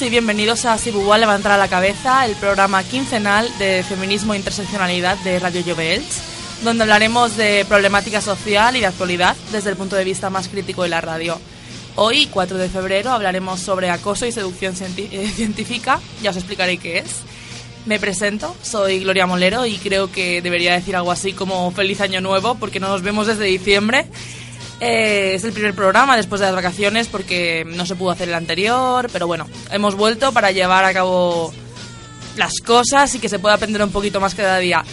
[0.00, 5.16] y bienvenidos a Sibubua Levantar a la Cabeza, el programa quincenal de feminismo e interseccionalidad
[5.18, 6.04] de Radio Llobelch,
[6.62, 10.84] donde hablaremos de problemática social y de actualidad desde el punto de vista más crítico
[10.84, 11.40] de la radio.
[11.96, 16.98] Hoy, 4 de febrero, hablaremos sobre acoso y seducción eh, científica, ya os explicaré qué
[16.98, 17.22] es.
[17.86, 22.20] Me presento, soy Gloria Molero y creo que debería decir algo así como feliz año
[22.20, 24.06] nuevo porque no nos vemos desde diciembre.
[24.80, 28.34] Eh, es el primer programa después de las vacaciones porque no se pudo hacer el
[28.34, 31.52] anterior, pero bueno, hemos vuelto para llevar a cabo
[32.36, 34.84] las cosas y que se pueda aprender un poquito más cada día.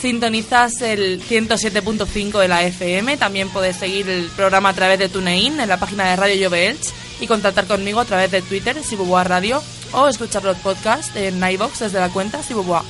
[0.00, 5.60] Sintonizas el 107.5 de la FM, también puedes seguir el programa a través de TuneIn
[5.60, 9.62] en la página de Radio Elche y contactar conmigo a través de Twitter, Sibubua Radio,
[9.92, 12.84] o escuchar los podcasts en iVox desde la cuenta Sibubua.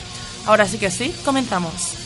[0.46, 2.05] Ahora sí que sí, comenzamos.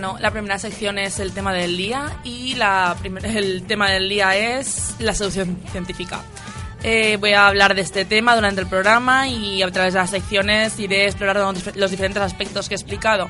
[0.00, 4.36] Bueno, la primera sección es el tema del día y la el tema del día
[4.36, 6.22] es la seducción científica.
[6.84, 10.10] Eh, voy a hablar de este tema durante el programa y a través de las
[10.10, 13.28] secciones iré explorando los diferentes aspectos que he explicado.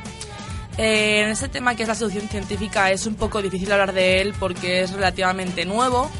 [0.76, 4.20] Eh, en este tema que es la seducción científica es un poco difícil hablar de
[4.20, 6.10] él porque es relativamente nuevo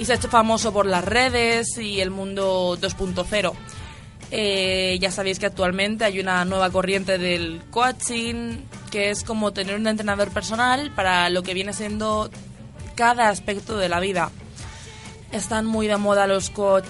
[0.00, 3.52] y se ha hecho famoso por las redes y el mundo 2.0.
[4.34, 9.76] Eh, ya sabéis que actualmente hay una nueva corriente del coaching, que es como tener
[9.76, 12.30] un entrenador personal para lo que viene siendo
[12.94, 14.30] cada aspecto de la vida.
[15.32, 16.86] Están muy de moda los coach,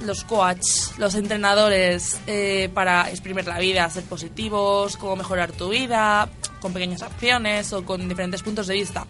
[0.00, 0.66] los coach,
[0.98, 6.28] los entrenadores eh, para exprimir la vida, ser positivos, cómo mejorar tu vida,
[6.60, 9.06] con pequeñas acciones o con diferentes puntos de vista.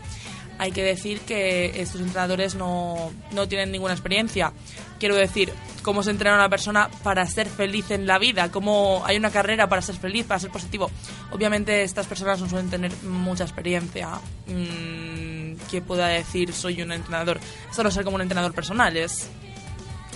[0.59, 4.53] Hay que decir que estos entrenadores no, no tienen ninguna experiencia.
[5.01, 5.53] Quiero decir,
[5.83, 9.69] cómo se entrena una persona para ser feliz en la vida, cómo hay una carrera
[9.69, 10.91] para ser feliz, para ser positivo.
[11.33, 14.11] Obviamente estas personas no suelen tener mucha experiencia
[14.47, 17.41] mmm, que pueda decir soy un entrenador.
[17.71, 19.29] Esto no ser como un entrenador personal, es,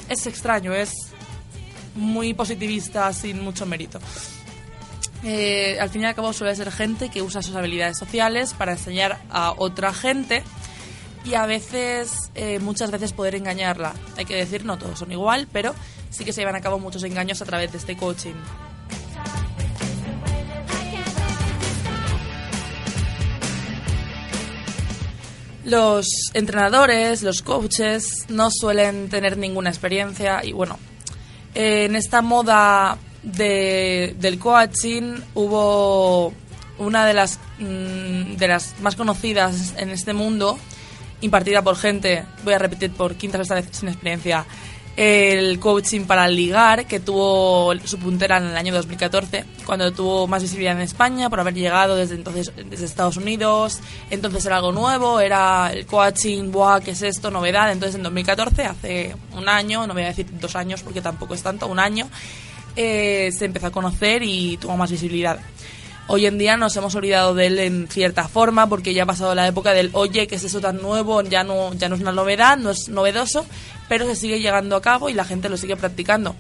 [0.09, 0.93] es extraño, es
[1.95, 3.99] muy positivista sin mucho mérito.
[5.22, 8.72] Eh, al fin y al cabo suele ser gente que usa sus habilidades sociales para
[8.72, 10.43] enseñar a otra gente
[11.25, 13.95] y a veces, eh, muchas veces poder engañarla.
[14.17, 15.75] Hay que decir, no todos son igual, pero
[16.11, 18.35] sí que se llevan a cabo muchos engaños a través de este coaching.
[25.65, 30.79] Los entrenadores, los coaches, no suelen tener ninguna experiencia y bueno,
[31.55, 36.34] en esta moda de, del coaching hubo
[36.77, 40.59] una de las, mm, de las más conocidas en este mundo
[41.21, 44.45] impartida por gente, voy a repetir por quinta vez sin experiencia,
[44.97, 50.43] el coaching para ligar, que tuvo su puntera en el año 2014, cuando tuvo más
[50.43, 53.81] visibilidad en España por haber llegado desde entonces desde Estados Unidos.
[54.11, 57.31] Entonces era algo nuevo, era el coaching, buah, ¿qué es esto?
[57.31, 57.73] Novedad.
[57.73, 61.43] Entonces en 2014, hace un año, no voy a decir dos años porque tampoco es
[61.43, 62.09] tanto, un año,
[62.77, 65.41] eh, se empezó a conocer y tuvo más visibilidad.
[66.06, 69.34] Hoy en día nos hemos olvidado de él en cierta forma porque ya ha pasado
[69.34, 71.22] la época del oye, ¿qué es eso tan nuevo?
[71.22, 73.47] Ya no, ya no es una novedad, no es novedoso,
[73.89, 76.36] pero se sigue llegando a cabo y la gente lo sigue practicando.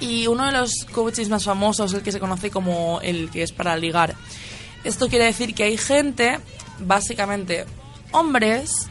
[0.00, 3.50] Y uno de los coaches más famosos, el que se conoce como el que es
[3.50, 4.14] para ligar.
[4.84, 6.38] Esto quiere decir que hay gente,
[6.78, 7.64] básicamente
[8.12, 8.88] hombres,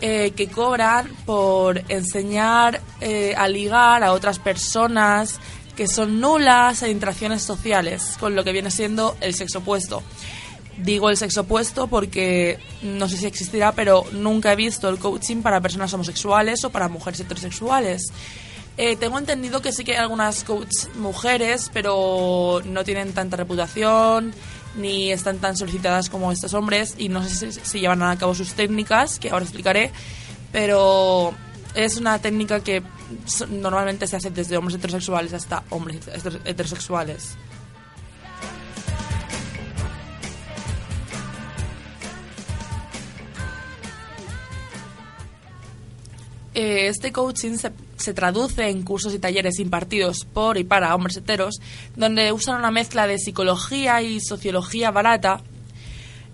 [0.00, 5.40] eh, que cobran por enseñar eh, a ligar a otras personas,
[5.76, 10.02] que son nulas en interacciones sociales con lo que viene siendo el sexo opuesto.
[10.78, 15.42] Digo el sexo opuesto porque no sé si existirá, pero nunca he visto el coaching
[15.42, 18.12] para personas homosexuales o para mujeres heterosexuales.
[18.76, 24.34] Eh, tengo entendido que sí que hay algunas coach mujeres, pero no tienen tanta reputación
[24.76, 28.34] ni están tan solicitadas como estos hombres y no sé si, si llevan a cabo
[28.34, 29.92] sus técnicas, que ahora explicaré,
[30.50, 31.32] pero
[31.74, 32.82] es una técnica que
[33.48, 36.00] normalmente se hace desde hombres heterosexuales hasta hombres
[36.44, 37.36] heterosexuales.
[46.54, 47.56] Eh, este coaching
[47.96, 51.60] se, traduce en cursos y talleres impartidos por y para hombres heteros,
[51.96, 55.40] donde usan una mezcla de psicología y sociología barata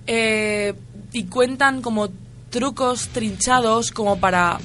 [0.06, 0.74] eh,
[1.12, 2.10] y cuentan como
[2.50, 4.60] trucos trinchados como para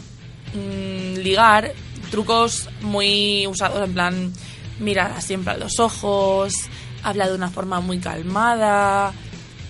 [0.55, 1.73] mm, ligar
[2.09, 4.33] trucos muy usados, en plan,
[4.79, 6.53] mirar siempre a los ojos,
[7.03, 9.13] habla de una forma muy calmada,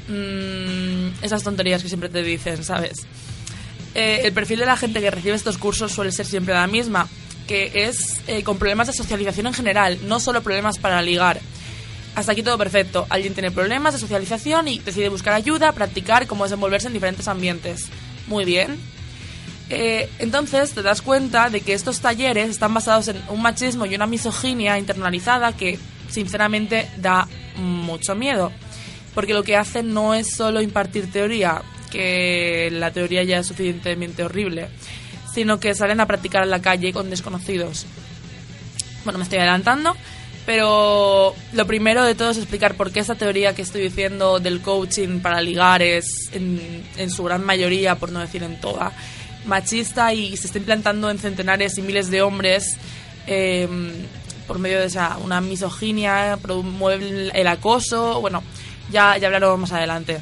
[0.08, 3.06] mm, esas tonterías que siempre te dicen, ¿sabes?
[3.94, 7.08] Eh, el perfil de la gente que recibe estos cursos suele ser siempre la misma,
[7.48, 11.40] que es eh, con problemas de socialización en general, no solo problemas para ligar.
[12.16, 13.06] Hasta aquí todo perfecto.
[13.10, 17.88] Alguien tiene problemas de socialización y decide buscar ayuda, practicar cómo desenvolverse en diferentes ambientes.
[18.28, 18.78] Muy bien.
[19.70, 23.96] Eh, entonces te das cuenta de que estos talleres están basados en un machismo y
[23.96, 25.80] una misoginia internalizada que
[26.10, 27.28] sinceramente da
[27.58, 28.52] mucho miedo.
[29.14, 34.24] Porque lo que hacen no es solo impartir teoría, que la teoría ya es suficientemente
[34.24, 34.68] horrible,
[35.34, 37.86] sino que salen a practicar en la calle con desconocidos.
[39.06, 39.96] Bueno, me estoy adelantando,
[40.46, 44.62] pero lo primero de todo es explicar por qué esa teoría que estoy diciendo del
[44.62, 48.92] coaching para ligar es, en, su gran mayoría, por no decir en toda,
[49.46, 52.78] machista y se está implantando en centenares y miles de hombres
[53.28, 53.92] em,
[54.48, 58.44] por medio de esa, una misoginia, promueve el acoso, bueno,
[58.92, 60.20] ya, ya hablaremos más adelante.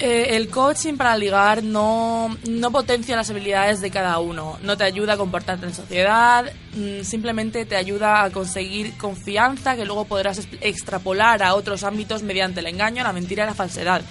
[0.00, 4.84] Eh, el coaching para ligar no, no potencia las habilidades de cada uno, no te
[4.84, 10.46] ayuda a comportarte en sociedad, mm, simplemente te ayuda a conseguir confianza que luego podrás
[10.60, 14.02] extrapolar a otros ámbitos mediante el engaño, la mentira y la falsedad.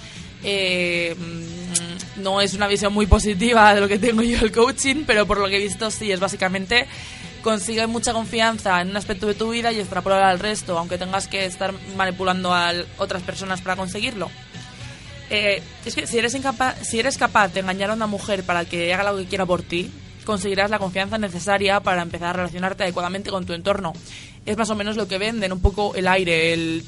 [0.44, 5.04] Eh, mm, no es una visión muy positiva de lo que tengo yo el coaching,
[5.06, 6.86] pero por lo que he visto sí, es básicamente
[7.42, 11.28] consigue mucha confianza en un aspecto de tu vida y extrapolar al resto, aunque tengas
[11.28, 14.30] que estar manipulando a otras personas para conseguirlo.
[15.30, 16.36] Eh, es que si eres,
[16.82, 19.62] si eres capaz de engañar a una mujer para que haga lo que quiera por
[19.62, 19.90] ti,
[20.24, 23.92] conseguirás la confianza necesaria para empezar a relacionarte adecuadamente con tu entorno.
[24.46, 26.84] Es más o menos lo que venden, un poco el aire, el,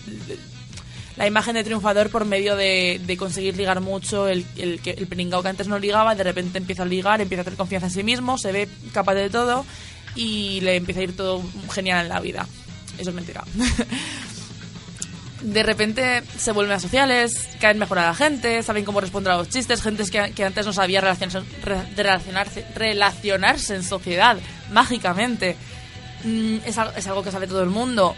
[1.16, 5.48] la imagen de triunfador por medio de, conseguir ligar mucho, el, el, el pringao que
[5.48, 8.38] antes no ligaba, de repente empieza a ligar, empieza a tener confianza en sí mismo,
[8.38, 9.66] se ve capaz de todo
[10.14, 12.46] y le empieza a ir todo genial en la vida.
[12.98, 13.44] Eso es mentira.
[15.42, 19.38] de repente se vuelven a sociales, caen mejor a la gente, saben cómo responder a
[19.38, 24.38] los chistes, gente que, antes no sabía relacionarse, relacionarse, en sociedad
[24.70, 25.56] mágicamente.
[26.24, 28.14] Mm, es, es, algo que sabe todo el mundo.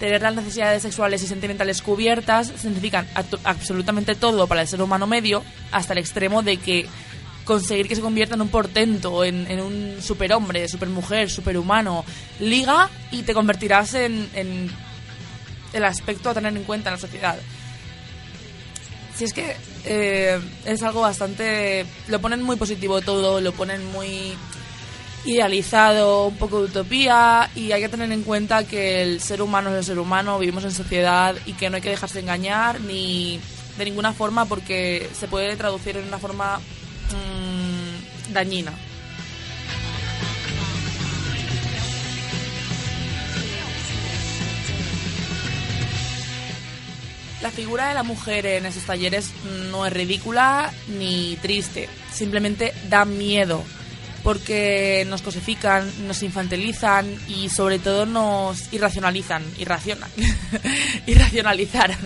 [0.00, 3.06] Tener las necesidades sexuales y sentimentales cubiertas significan
[3.44, 6.88] absolutamente todo para el ser humano medio, hasta el extremo de que
[7.44, 12.04] conseguir que se convierta en un portento, en, en un superhombre, supermujer, superhumano,
[12.40, 14.28] liga y te convertirás en
[15.72, 17.38] el aspecto a tener en cuenta en la sociedad.
[19.16, 21.84] Si es que eh, es algo bastante...
[22.08, 24.34] Lo ponen muy positivo todo, lo ponen muy
[25.24, 29.70] idealizado, un poco de utopía y hay que tener en cuenta que el ser humano
[29.70, 33.38] es el ser humano, vivimos en sociedad y que no hay que dejarse engañar ni
[33.78, 38.72] de ninguna forma porque se puede traducir en una forma mmm, dañina.
[47.42, 49.30] La figura de la mujer en esos talleres
[49.70, 53.64] no es ridícula ni triste, simplemente da miedo
[54.22, 60.10] porque nos cosifican, nos infantilizan y sobre todo nos irracionalizan, irracional,
[61.06, 61.96] irracionalizar.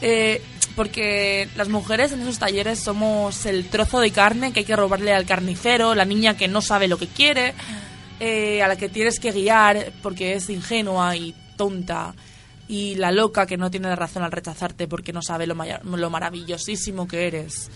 [0.00, 0.40] Eh,
[0.74, 5.12] porque las mujeres en esos talleres somos el trozo de carne que hay que robarle
[5.12, 7.52] al carnicero, la niña que no sabe lo que quiere,
[8.18, 12.14] eh, a la que tienes que guiar porque es ingenua y tonta
[12.70, 17.08] y la loca que no tiene razón al rechazarte porque no sabe lo, lo maravillosísimo
[17.08, 17.68] que eres.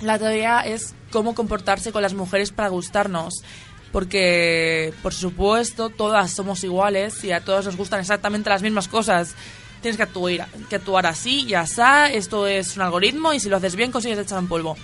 [0.00, 3.44] La teoría es cómo comportarse con las mujeres para gustarnos,
[3.92, 9.36] porque por supuesto todas somos iguales y a todas nos gustan exactamente las mismas cosas.
[9.80, 11.80] Tienes que actuar, que actuar así y así,
[12.14, 14.76] esto es un algoritmo y si lo haces bien consigues echar en polvo.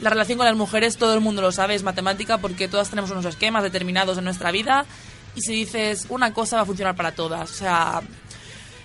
[0.00, 3.10] La relación con las mujeres todo el mundo lo sabe, es matemática porque todas tenemos
[3.10, 4.86] unos esquemas determinados en nuestra vida
[5.34, 7.50] y si dices una cosa va a funcionar para todas.
[7.50, 8.02] O sea,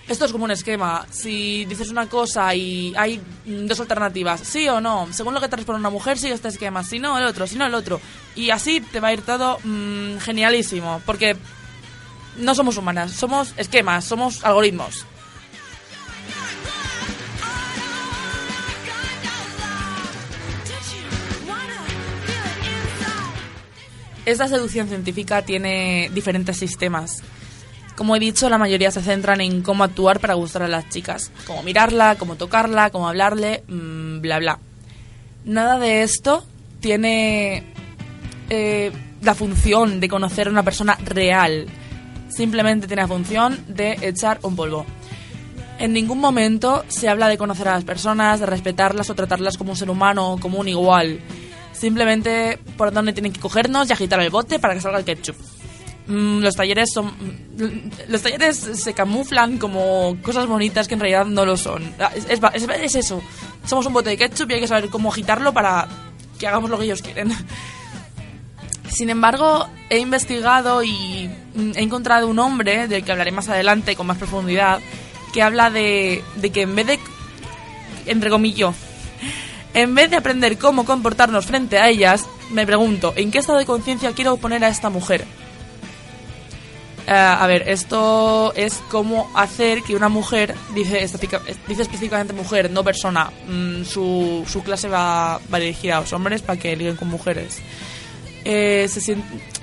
[0.08, 1.06] esto es como un esquema.
[1.10, 5.56] Si dices una cosa y hay dos alternativas, sí o no, según lo que te
[5.56, 6.82] responde una mujer, sigue este esquema.
[6.82, 8.00] Si no, el otro, si no, el otro.
[8.34, 11.02] Y así te va a ir todo mm, genialísimo.
[11.04, 11.36] Porque
[12.38, 15.04] no somos humanas, somos esquemas, somos algoritmos.
[24.24, 27.22] Esta seducción científica tiene diferentes sistemas.
[27.98, 31.32] Como he dicho, la mayoría se centran en cómo actuar para gustar a las chicas,
[31.48, 34.60] cómo mirarla, cómo tocarla, cómo hablarle, mm, bla, bla.
[35.44, 36.44] Nada de esto
[36.78, 37.64] tiene
[38.50, 41.66] eh, la función de conocer a una persona real.
[42.28, 44.86] Simplemente tiene la función de echar un polvo.
[45.80, 49.72] En ningún momento se habla de conocer a las personas, de respetarlas o tratarlas como
[49.72, 51.18] un ser humano como un igual.
[51.72, 55.34] Simplemente por donde tienen que cogernos y agitar el bote para que salga el ketchup.
[56.08, 61.26] Mm, los talleres son mm, los talleres se camuflan como cosas bonitas que en realidad
[61.26, 61.94] no lo son.
[61.98, 62.40] Ah, es, es,
[62.82, 63.22] es, eso.
[63.66, 65.86] Somos un bote de ketchup y hay que saber cómo agitarlo para
[66.38, 67.30] que hagamos lo que ellos quieren.
[68.90, 73.94] Sin embargo he investigado y mm, he encontrado un hombre del que hablaré más adelante
[73.94, 74.80] con más profundidad
[75.34, 76.98] que habla de, de que en vez de
[78.06, 78.74] entre comillas
[79.74, 83.66] en vez de aprender cómo comportarnos frente a ellas me pregunto en qué estado de
[83.66, 85.26] conciencia quiero poner a esta mujer
[87.10, 92.84] eh, a ver, esto es cómo hacer que una mujer, dice, dice específicamente mujer, no
[92.84, 97.62] persona, mm, su, su, clase va, dirigida a los hombres para que liguen con mujeres.
[98.44, 98.86] Eh,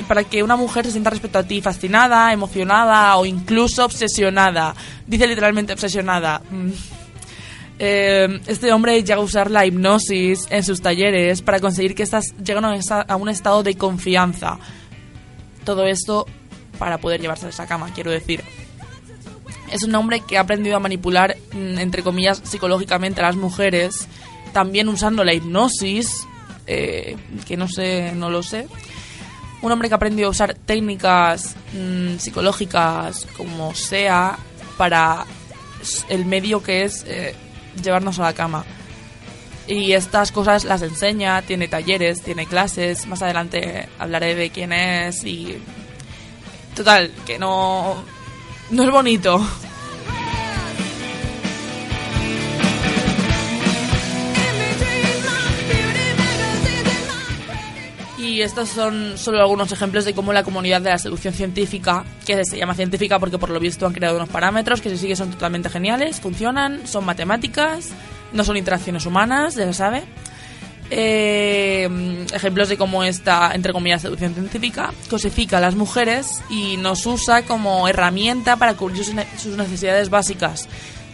[0.07, 4.73] para que una mujer se sienta respecto a ti fascinada, emocionada o incluso obsesionada.
[5.05, 6.41] Dice literalmente obsesionada.
[6.49, 6.71] Mm.
[7.77, 12.35] Eh, este hombre llega a usar la hipnosis en sus talleres para conseguir que estas
[12.37, 14.57] lleguen a un estado de confianza.
[15.63, 16.25] Todo esto
[16.75, 18.43] para poder llevarse a esa cama, quiero decir.
[19.71, 24.07] Es un hombre que ha aprendido a manipular, mm, entre comillas, psicológicamente a las mujeres,
[24.53, 26.27] también usando la hipnosis,
[26.67, 28.67] eh, que no sé, no lo sé.
[29.61, 34.37] Un hombre que ha aprendido a usar técnicas mm, psicológicas como sea
[34.77, 35.25] para
[36.09, 37.35] el medio que es eh,
[37.81, 38.65] llevarnos a la cama.
[39.67, 45.23] Y estas cosas las enseña, tiene talleres, tiene clases, más adelante hablaré de quién es
[45.23, 45.57] y
[46.75, 48.03] Total, que no.
[48.69, 49.41] No es bonito.
[58.17, 62.43] Y estos son solo algunos ejemplos de cómo la comunidad de la seducción científica, que
[62.43, 65.31] se llama científica porque por lo visto han creado unos parámetros que si sigue son
[65.31, 67.91] totalmente geniales, funcionan, son matemáticas,
[68.33, 70.03] no son interacciones humanas, ya se sabe,
[70.89, 77.05] eh, ejemplos de cómo esta, entre comillas, seducción científica cosifica a las mujeres y nos
[77.05, 80.67] usa como herramienta para cubrir sus, necesidades básicas,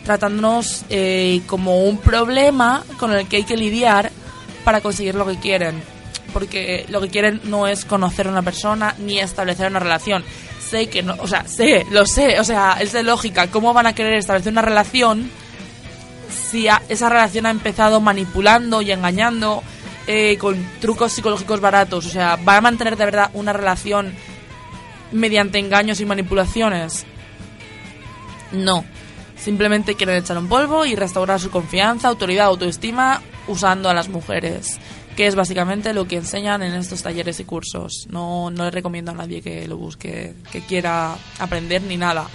[0.03, 4.11] tratándonos eh, como un problema con el que hay que lidiar
[4.65, 5.81] para conseguir lo que quieren.
[6.33, 10.23] Porque lo que quieren no es conocer a una persona ni establecer una relación.
[10.69, 13.47] Sé que no, o sea, sé, lo sé, o sea, es de lógica.
[13.47, 15.29] ¿Cómo van a querer establecer una relación
[16.31, 19.63] si esa relación ha empezado manipulando y engañando
[20.07, 22.05] eh, con trucos psicológicos baratos.
[22.05, 24.13] O sea, ¿va a mantener de verdad una relación
[25.11, 27.05] mediante engaños y manipulaciones?
[28.51, 28.83] No.
[29.35, 34.79] Simplemente quieren echar un polvo y restaurar su confianza, autoridad, autoestima usando a las mujeres.
[35.15, 38.07] Que es básicamente lo que enseñan en estos talleres y cursos.
[38.09, 42.27] No, no le recomiendo a nadie que lo busque, que quiera aprender ni nada.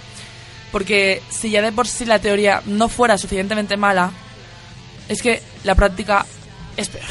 [0.71, 4.11] Porque si ya de por sí la teoría no fuera suficientemente mala,
[5.07, 6.25] es que la práctica
[6.75, 7.05] es peor.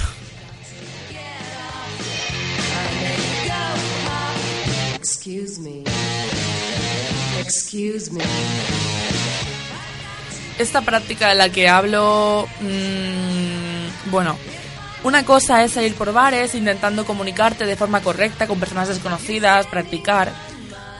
[10.58, 14.36] Esta práctica de la que hablo, mmm, bueno,
[15.04, 20.32] una cosa es salir por bares intentando comunicarte de forma correcta con personas desconocidas, practicar.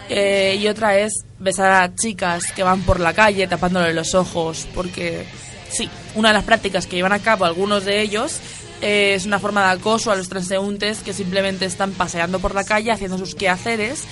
[0.09, 4.69] Eh, y otra es besar a chicas que van por la calle tapándole los ojos,
[4.75, 5.27] porque
[5.69, 8.41] sí, una de las prácticas que llevan a cabo algunos de ellos
[8.83, 12.65] eh, es una forma de acoso a los transeúntes que simplemente están paseando por la
[12.65, 14.05] calle haciendo sus quehaceres,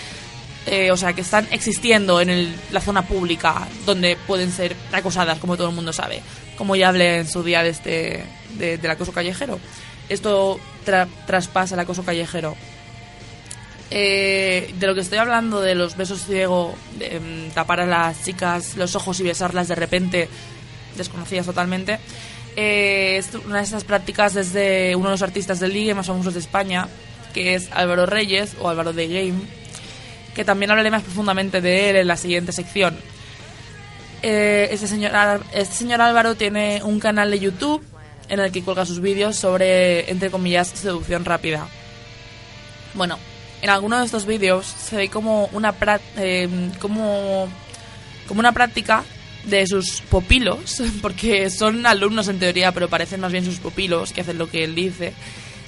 [0.67, 5.57] eh, o sea, que están existiendo en la zona pública donde pueden ser acosadas, como
[5.57, 6.23] todo el mundo sabe,
[6.59, 8.25] como ya hablé en su día de este,
[8.59, 9.61] del acoso callejero.
[10.09, 10.59] Esto
[11.25, 12.57] traspasa el acoso callejero
[13.91, 18.25] eh, de lo que estoy hablando, de los besos ciegos, de mm, tapar a las
[18.25, 20.29] chicas los ojos y besarlas de repente,
[20.97, 21.99] desconocidas totalmente,
[22.57, 26.35] eh, es una de esas prácticas desde uno de los artistas del ligue más famosos
[26.35, 26.89] de España,
[27.33, 29.41] que es Álvaro Reyes o Álvaro de Game,
[30.35, 32.97] que también hablaré más profundamente de él en la siguiente sección.
[34.23, 35.13] Eh, este, señor,
[35.53, 37.85] este señor Álvaro tiene un canal de YouTube
[38.29, 41.69] en el que cuelga sus vídeos sobre, entre comillas, seducción rápida.
[42.95, 43.19] Bueno,
[43.65, 45.75] en alguno de estos vídeos se ve como una,
[46.19, 47.49] eh, como,
[48.29, 49.05] como una práctica
[49.47, 54.21] de sus pupilos, porque son alumnos en teoría, pero parecen más bien sus pupilos que
[54.21, 55.15] hacen lo que él dice.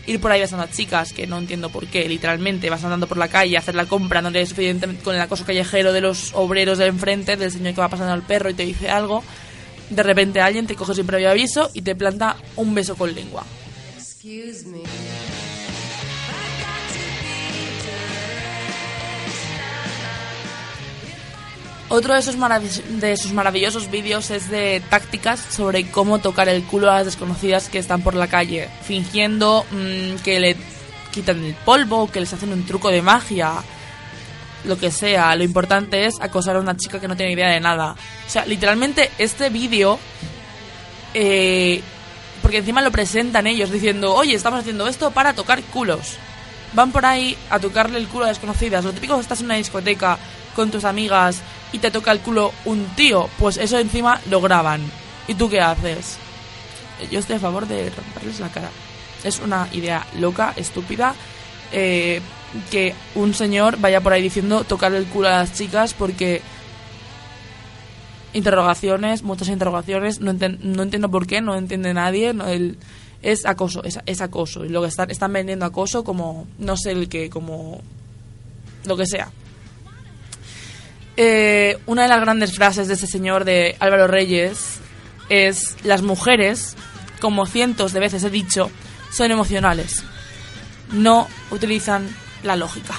[0.06, 3.16] Ir por ahí besando a chicas, que no entiendo por qué, literalmente vas andando por
[3.16, 6.76] la calle, hacer la compra, no es suficiente con el acoso callejero de los obreros
[6.76, 9.24] de enfrente, del señor que va pasando al perro y te dice algo.
[9.88, 13.42] De repente alguien te coge sin previo aviso y te planta un beso con lengua.
[13.96, 14.82] Excuse me.
[21.88, 22.36] Otro de sus,
[23.00, 27.68] de sus maravillosos vídeos es de tácticas sobre cómo tocar el culo a las desconocidas
[27.68, 30.56] que están por la calle, fingiendo mm, que le
[31.12, 33.52] quitan el polvo, que les hacen un truco de magia,
[34.64, 35.36] lo que sea.
[35.36, 37.92] Lo importante es acosar a una chica que no tiene idea de nada.
[38.26, 40.00] O sea, literalmente este vídeo,
[41.14, 41.80] eh,
[42.42, 46.16] porque encima lo presentan ellos diciendo, oye, estamos haciendo esto para tocar culos.
[46.72, 48.84] Van por ahí a tocarle el culo a desconocidas.
[48.84, 50.18] Lo típico es que estás en una discoteca
[50.56, 51.42] con tus amigas
[51.72, 54.80] y te toca el culo un tío, pues eso encima lo graban.
[55.28, 56.18] ¿Y tú qué haces?
[57.10, 58.70] Yo estoy a favor de romperles la cara.
[59.24, 61.14] Es una idea loca, estúpida,
[61.72, 62.20] eh,
[62.70, 66.42] que un señor vaya por ahí diciendo tocar el culo a las chicas porque
[68.32, 72.34] interrogaciones, muchas interrogaciones, no, no entiendo por qué, no entiende nadie,
[73.22, 74.64] es acoso, es, es, acoso.
[74.64, 77.80] Y lo que están, están vendiendo acoso como, no sé el que, como
[78.84, 79.30] lo que sea.
[81.16, 84.80] Eh, una de las grandes frases de ese señor de Álvaro Reyes
[85.30, 86.76] es, las mujeres,
[87.20, 88.70] como cientos de veces he dicho,
[89.12, 90.04] son emocionales.
[90.92, 92.06] No utilizan
[92.42, 92.94] la lógica.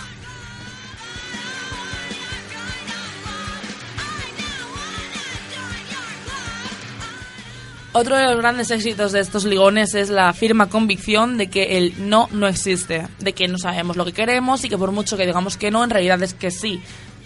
[7.93, 12.09] Otro de los grandes éxitos de estos ligones es la firma convicción de que el
[12.09, 15.25] no no existe, de que no sabemos lo que queremos y que por mucho que
[15.25, 16.79] digamos que no, en realidad es que sí.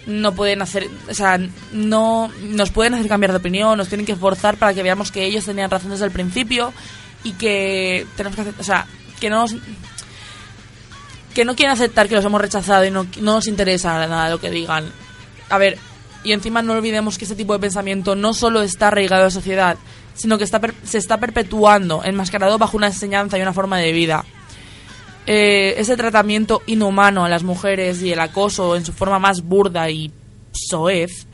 [0.06, 1.38] No pueden hacer, o sea,
[1.72, 5.24] no nos pueden hacer cambiar de opinión, nos tienen que forzar para que veamos que
[5.24, 6.72] ellos tenían razón desde el principio
[7.22, 8.86] y que tenemos que o sea,
[9.20, 9.54] que no nos,
[11.34, 14.40] que no quieren aceptar que los hemos rechazado y no, no nos interesa nada lo
[14.40, 14.90] que digan.
[15.48, 15.78] A ver,
[16.24, 19.30] y encima no olvidemos que ese tipo de pensamiento no solo está arraigado a la
[19.30, 19.76] sociedad,
[20.14, 24.24] sino que está se está perpetuando, enmascarado bajo una enseñanza y una forma de vida.
[25.26, 29.88] Eh, ese tratamiento inhumano a las mujeres y el acoso en su forma más burda
[29.88, 30.10] y
[30.52, 31.26] soez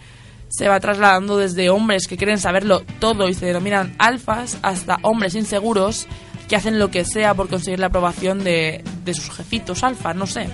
[0.48, 5.34] se va trasladando desde hombres que quieren saberlo todo y se denominan alfas hasta hombres
[5.34, 6.06] inseguros
[6.48, 10.26] que hacen lo que sea por conseguir la aprobación de, de sus jefitos alfa, no
[10.26, 10.48] sé.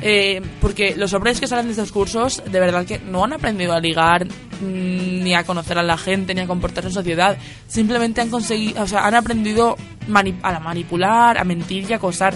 [0.00, 3.72] Eh, porque los hombres que salen de estos cursos, de verdad que no han aprendido
[3.72, 7.36] a ligar, mm, ni a conocer a la gente, ni a comportarse en sociedad.
[7.66, 12.34] Simplemente han conseguido, o sea, han aprendido a manipular, a mentir y a acosar.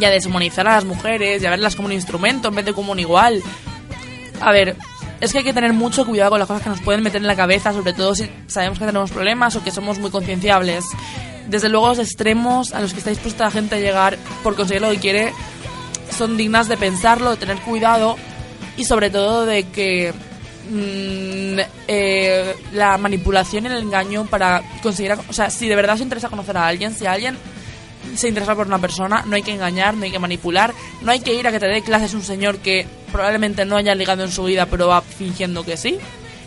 [0.00, 2.72] Y a deshumanizar a las mujeres y a verlas como un instrumento en vez de
[2.72, 3.42] como un igual.
[4.40, 4.74] A ver,
[5.20, 7.28] es que hay que tener mucho cuidado con las cosas que nos pueden meter en
[7.28, 10.84] la cabeza, sobre todo si sabemos que tenemos problemas o que somos muy concienciables.
[11.46, 14.80] Desde luego los extremos a los que está dispuesta la gente a llegar por conseguir
[14.80, 15.32] lo que quiere
[16.12, 18.16] son dignas de pensarlo, de tener cuidado
[18.76, 20.12] y sobre todo de que
[20.70, 26.04] mm, eh, la manipulación y el engaño para conseguir, o sea, si de verdad se
[26.04, 27.36] interesa conocer a alguien, si alguien
[28.16, 31.20] se interesa por una persona, no hay que engañar, no hay que manipular, no hay
[31.20, 34.30] que ir a que te dé clases un señor que probablemente no haya ligado en
[34.30, 35.98] su vida, pero va fingiendo que sí.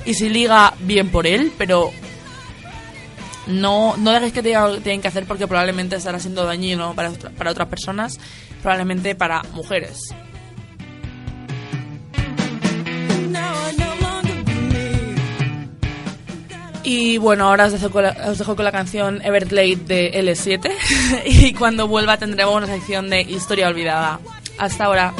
[0.06, 1.92] Y si liga, bien por él, pero
[3.48, 7.52] no, no dejes que te tienen que hacer porque probablemente estará siendo dañino para, para
[7.52, 8.20] otras personas
[8.66, 10.10] probablemente para mujeres.
[16.84, 17.92] Y bueno, ahora os dejo,
[18.56, 20.72] con la, canción Everglade de L7
[21.26, 24.20] y cuando vuelva tendremos una sección de historia olvidada.
[24.58, 25.14] Hasta ahora.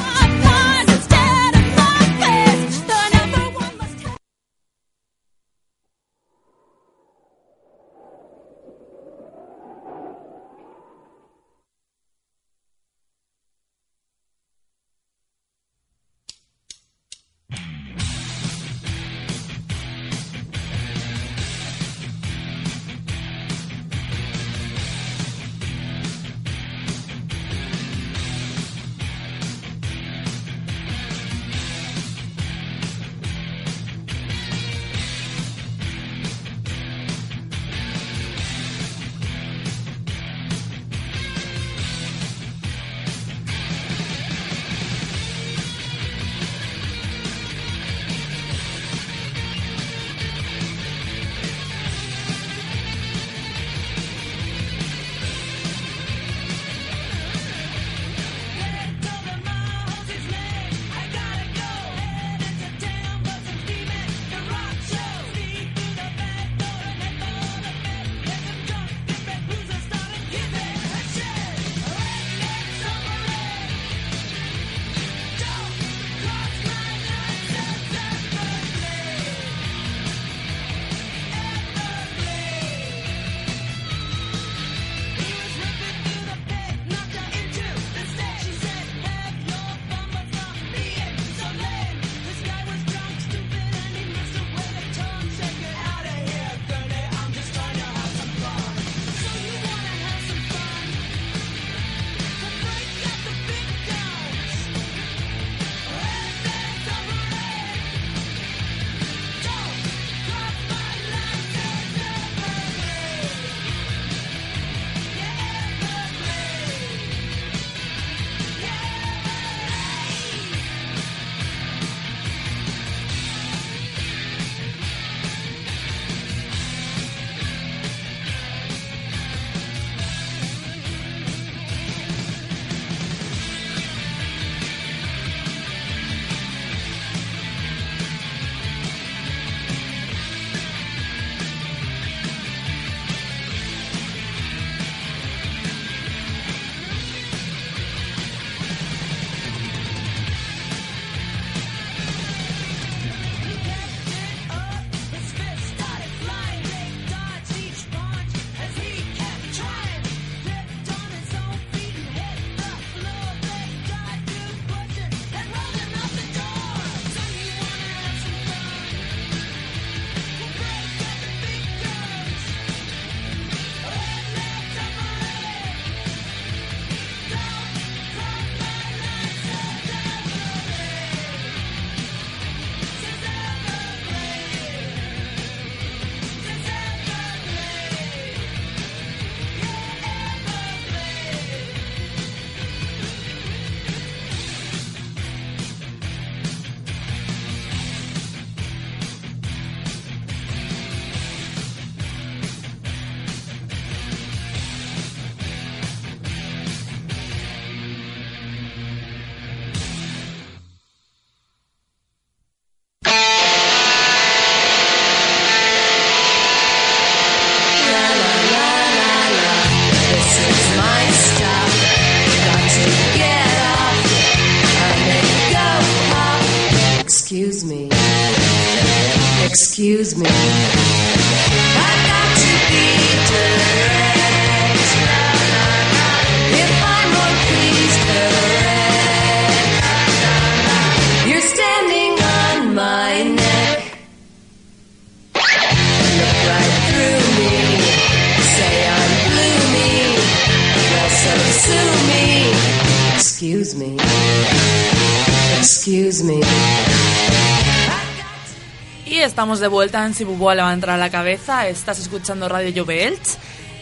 [259.56, 261.66] Estamos de vuelta en Si Bubua le va a entrar a la cabeza.
[261.66, 263.38] Estás escuchando Radio Jovels.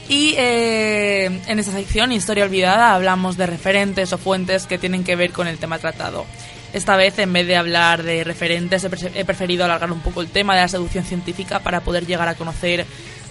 [0.09, 5.17] Y eh, en esta sección, Historia Olvidada, hablamos de referentes o fuentes que tienen que
[5.17, 6.27] ver con el tema tratado.
[6.73, 10.55] Esta vez, en vez de hablar de referentes, he preferido alargar un poco el tema
[10.55, 12.87] de la seducción científica para poder llegar a conocer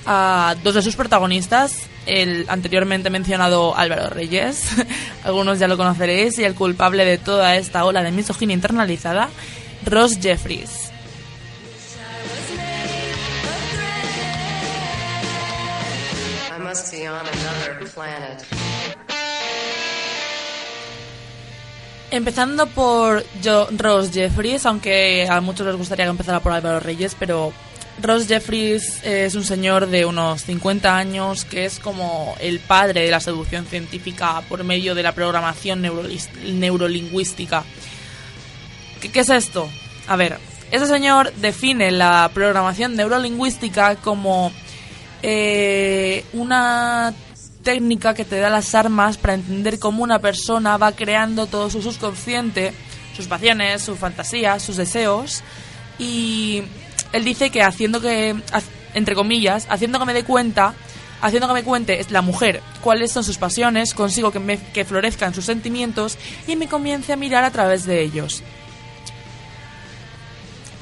[0.05, 1.87] a dos de sus protagonistas.
[2.05, 4.67] El anteriormente mencionado Álvaro Reyes,
[5.23, 9.29] algunos ya lo conoceréis, y el culpable de toda esta ola de misoginia internalizada,
[9.85, 10.92] Ross Jeffries.
[22.11, 27.15] Empezando por Jo- Ross Jeffries, aunque a muchos les gustaría que empezara por Álvaro Reyes,
[27.17, 27.51] pero
[28.01, 33.11] Ross Jeffries es un señor de unos 50 años que es como el padre de
[33.11, 37.63] la seducción científica por medio de la programación neurolingüística.
[39.01, 39.67] ¿Qué, qué es esto?
[40.07, 40.37] A ver,
[40.71, 44.51] ese señor define la programación neurolingüística como
[45.23, 47.13] eh, una
[47.63, 51.81] técnica que te da las armas para entender cómo una persona va creando todo su
[51.81, 52.73] subconsciente,
[53.15, 55.41] sus pasiones, sus fantasías, sus deseos.
[55.97, 56.63] Y
[57.13, 58.35] él dice que haciendo que,
[58.93, 60.73] entre comillas, haciendo que me dé cuenta,
[61.21, 65.33] haciendo que me cuente la mujer cuáles son sus pasiones, consigo que, me, que florezcan
[65.33, 68.43] sus sentimientos y me comience a mirar a través de ellos.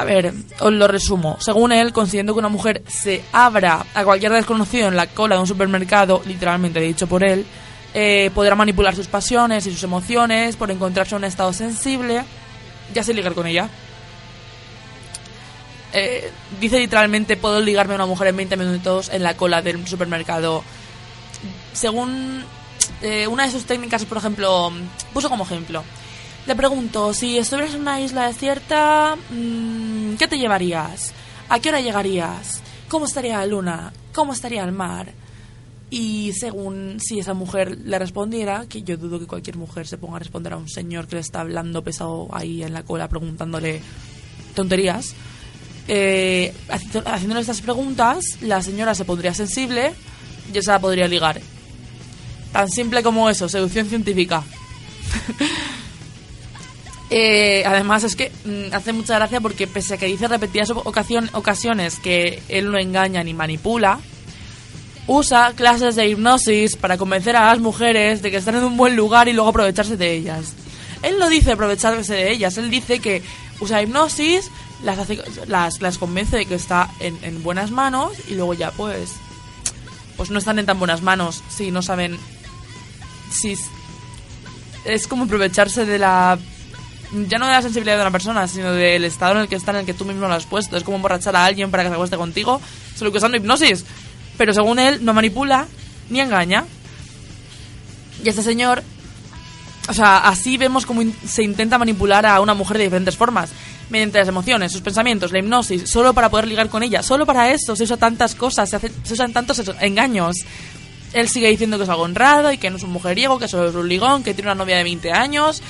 [0.01, 1.37] A ver, os lo resumo.
[1.39, 5.41] Según él, consiguiendo que una mujer se abra a cualquier desconocido en la cola de
[5.41, 7.45] un supermercado, literalmente dicho por él,
[7.93, 12.23] eh, podrá manipular sus pasiones y sus emociones por encontrarse en un estado sensible
[12.95, 13.69] y así ligar con ella.
[15.93, 19.85] Eh, dice literalmente, puedo ligarme a una mujer en 20 minutos en la cola del
[19.87, 20.63] supermercado.
[21.73, 22.43] Según
[23.03, 24.71] eh, una de sus técnicas, por ejemplo,
[25.13, 25.83] puso como ejemplo.
[26.47, 31.13] Le pregunto, si estuvieras en una isla desierta, mm, ¿qué te llevarías?
[31.49, 32.61] ¿A qué hora llegarías?
[32.87, 33.93] ¿Cómo estaría la luna?
[34.13, 35.11] ¿Cómo estaría el mar?
[35.89, 40.15] Y según si esa mujer le respondiera, que yo dudo que cualquier mujer se ponga
[40.15, 43.81] a responder a un señor que le está hablando pesado ahí en la cola preguntándole
[44.55, 45.13] tonterías,
[45.89, 49.91] eh, haci- haciéndole estas preguntas, la señora se pondría sensible
[50.53, 51.41] y esa podría ligar.
[52.53, 54.43] Tan simple como eso, seducción científica.
[57.13, 61.99] Eh, además es que mm, hace mucha gracia porque pese a que dice repetidas ocasiones
[61.99, 63.99] que él no engaña ni manipula,
[65.07, 68.95] usa clases de hipnosis para convencer a las mujeres de que están en un buen
[68.95, 70.53] lugar y luego aprovecharse de ellas.
[71.03, 73.21] Él no dice aprovecharse de ellas, él dice que
[73.59, 74.49] usa hipnosis,
[74.83, 79.11] las, hace- las, convence de que está en, en buenas manos y luego ya pues
[80.15, 82.17] pues no están en tan buenas manos si no saben
[83.31, 83.55] si
[84.85, 86.37] es como aprovecharse de la
[87.27, 89.71] ya no de la sensibilidad de una persona, sino del estado en el que está,
[89.71, 90.77] en el que tú mismo lo has puesto.
[90.77, 92.61] Es como emborrachar a alguien para que se acueste contigo,
[92.95, 93.85] solo que usando hipnosis.
[94.37, 95.67] Pero según él, no manipula
[96.09, 96.65] ni engaña.
[98.23, 98.83] Y este señor,
[99.89, 103.49] o sea, así vemos cómo se intenta manipular a una mujer de diferentes formas.
[103.89, 107.03] Mediante las emociones, sus pensamientos, la hipnosis, solo para poder ligar con ella.
[107.03, 110.37] Solo para eso se usa tantas cosas, se, hace- se usan tantos engaños.
[111.13, 113.67] Él sigue diciendo que es algo honrado y que no es un mujeriego, que solo
[113.67, 115.61] es un ligón, que tiene una novia de 20 años.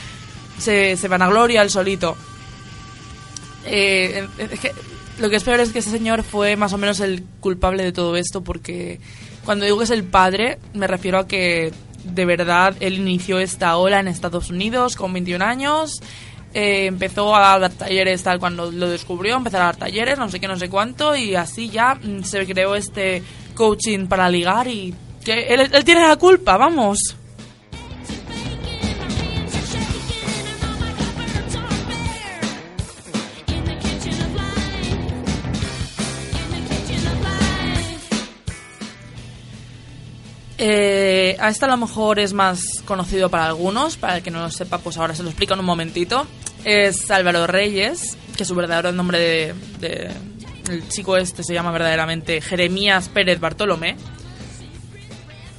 [0.61, 2.15] Se, se vanagloria el solito.
[3.65, 4.27] Eh,
[4.61, 4.71] que
[5.19, 7.91] lo que es peor es que ese señor fue más o menos el culpable de
[7.91, 8.99] todo esto porque
[9.45, 11.71] cuando digo que es el padre me refiero a que
[12.03, 16.01] de verdad él inició esta ola en Estados Unidos con 21 años
[16.53, 20.39] eh, empezó a dar talleres tal cuando lo descubrió empezó a dar talleres no sé
[20.39, 23.21] qué no sé cuánto y así ya mm, se creó este
[23.53, 27.15] coaching para ligar y que él, él tiene la culpa vamos
[40.63, 44.41] Eh, a este a lo mejor es más conocido para algunos, para el que no
[44.41, 46.27] lo sepa, pues ahora se lo explico en un momentito.
[46.63, 50.11] Es Álvaro Reyes, que su verdadero nombre de, de-
[50.69, 53.95] el chico este se llama verdaderamente Jeremías Pérez Bartolomé.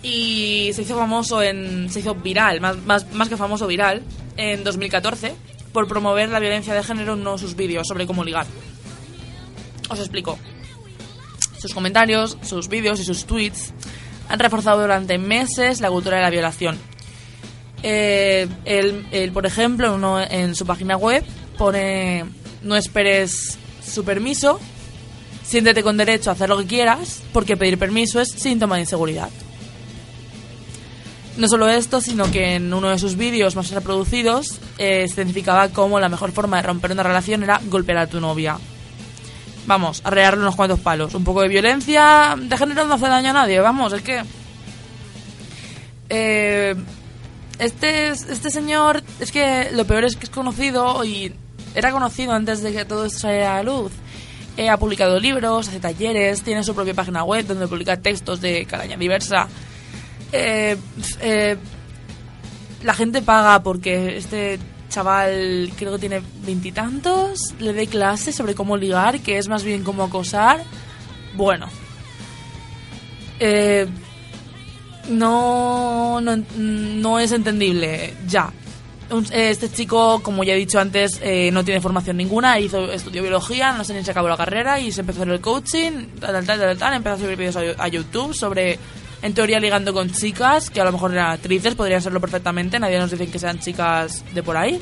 [0.05, 1.91] Y se hizo famoso en.
[1.91, 4.03] se hizo viral, más, más, más que famoso viral,
[4.37, 5.35] en 2014,
[5.73, 8.47] por promover la violencia de género en uno de sus vídeos sobre cómo ligar.
[9.89, 10.39] Os explico.
[11.59, 13.73] Sus comentarios, sus vídeos y sus tweets
[14.29, 16.79] han reforzado durante meses la cultura de la violación.
[17.83, 21.25] Eh, él, por ejemplo, uno en su página web
[21.59, 22.25] pone
[22.63, 24.61] no esperes su permiso,
[25.43, 29.31] siéntete con derecho a hacer lo que quieras, porque pedir permiso es síntoma de inseguridad.
[31.37, 35.71] No solo esto, sino que en uno de sus vídeos más reproducidos eh, se identificaba
[35.71, 38.59] como la mejor forma de romper una relación era golpear a tu novia.
[39.67, 41.15] Vamos, arrearle unos cuantos palos.
[41.15, 44.23] Un poco de violencia de género no hace daño a nadie, vamos, es que...
[46.09, 46.75] Eh,
[47.59, 51.33] este, este señor, es que lo peor es que es conocido y
[51.75, 53.93] era conocido antes de que todo esto saliera a luz.
[54.57, 58.67] Eh, ha publicado libros, hace talleres, tiene su propia página web donde publica textos de
[58.67, 59.49] calaña diversa.
[60.31, 60.77] Eh,
[61.21, 61.57] eh,
[62.83, 64.59] la gente paga porque este
[64.93, 69.83] chaval creo que tiene veintitantos, le dé clases sobre cómo ligar, que es más bien
[69.83, 70.63] cómo acosar.
[71.35, 71.67] Bueno.
[73.41, 73.87] Eh,
[75.09, 78.53] no, no, no es entendible ya.
[79.31, 83.73] Este chico, como ya he dicho antes, eh, no tiene formación ninguna, hizo, estudió biología,
[83.73, 86.59] no sé ni si acabó la carrera y se empezó en el coaching, tal, tal,
[86.59, 88.79] tal, tal, empezó a subir vídeos a, a YouTube sobre,
[89.23, 92.99] en teoría, ligando con chicas, que a lo mejor eran actrices, podrían serlo perfectamente, nadie
[92.99, 94.81] nos dice que sean chicas de por ahí,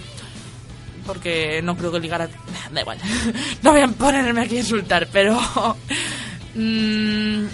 [1.06, 2.28] porque no creo que ligara...
[2.72, 2.98] Da igual,
[3.62, 5.38] no voy a ponerme aquí a insultar, pero...
[6.54, 7.44] mm,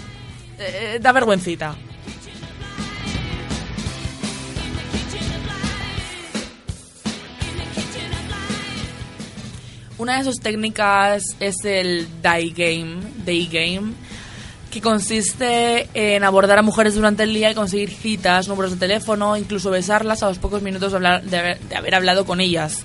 [0.59, 1.75] eh, da vergüencita.
[9.97, 13.93] Una de sus técnicas es el die game, day game,
[14.77, 19.37] que consiste en abordar a mujeres durante el día y conseguir citas, números de teléfono,
[19.37, 22.83] incluso besarlas a los pocos minutos de, hablar- de haber, de haber hablado con ellas.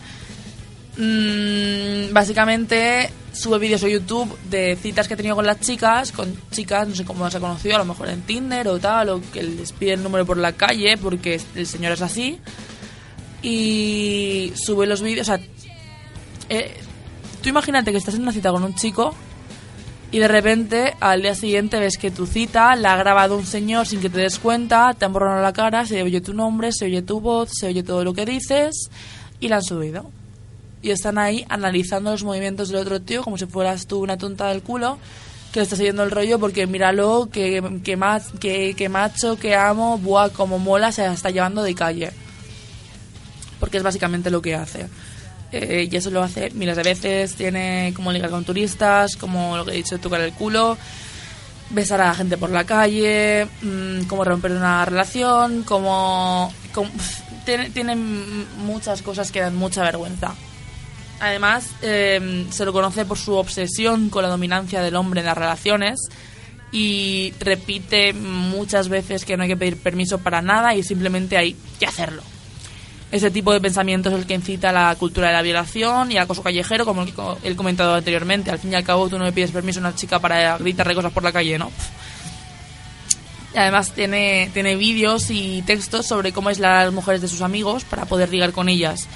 [0.97, 6.37] Mm, básicamente sube vídeos a YouTube de citas que ha tenido con las chicas, con
[6.51, 9.21] chicas, no sé cómo las ha conocido, a lo mejor en Tinder o tal, o
[9.33, 12.39] que les pide el número por la calle porque el señor es así.
[13.43, 15.41] Y sube los vídeos, o sea,
[16.49, 16.77] eh,
[17.43, 19.15] tú imagínate que estás en una cita con un chico
[20.12, 23.87] y de repente al día siguiente ves que tu cita la ha grabado un señor
[23.87, 26.85] sin que te des cuenta, te han borrado la cara, se oye tu nombre, se
[26.85, 28.90] oye tu voz, se oye todo lo que dices
[29.40, 30.11] y la han subido.
[30.83, 34.48] Y están ahí analizando los movimientos del otro tío como si fueras tú una tonta
[34.48, 34.98] del culo
[35.51, 37.98] que le está siguiendo el rollo porque míralo, que, que,
[38.38, 42.11] que, que macho, que amo, buah, como mola, se la está llevando de calle.
[43.61, 44.88] Porque es básicamente lo que hace.
[45.53, 47.35] Eh, y eso lo hace miles de veces.
[47.35, 50.79] Tiene como ligar con turistas, como lo que he dicho, tocar el culo,
[51.71, 56.53] besar a la gente por la calle, mm, como romper una relación, como...
[56.73, 56.91] como-
[57.45, 60.35] tiene, tiene muchas cosas que dan mucha vergüenza.
[61.21, 65.37] Además, eh, se lo conoce por su obsesión con la dominancia del hombre en las
[65.38, 66.01] relaciones
[66.73, 71.55] y repite muchas veces que no hay que pedir permiso para nada y simplemente hay
[71.79, 72.23] que hacerlo.
[73.12, 76.16] Ese tipo de pensamiento es el que incita a la cultura de la violación y
[76.16, 77.12] acoso callejero, como el
[77.44, 78.51] he comentado anteriormente.
[78.51, 80.94] Al fin y al cabo, tú no le pides permiso a una chica para gritarle
[80.94, 81.70] cosas por la calle, ¿no?
[83.55, 87.42] Y además tiene, tiene vídeos y textos sobre cómo aislar a las mujeres de sus
[87.42, 89.07] amigos para poder ligar con ellas.